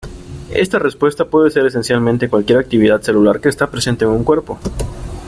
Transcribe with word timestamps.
Esta 0.51 0.79
respuesta 0.79 1.25
puede 1.25 1.51
ser 1.51 1.67
esencialmente 1.67 2.27
cualquier 2.27 2.57
actividad 2.57 3.03
celular 3.03 3.39
que 3.39 3.49
está 3.49 3.69
presente 3.69 4.03
en 4.03 4.09
un 4.09 4.23
cuerpo. 4.23 4.57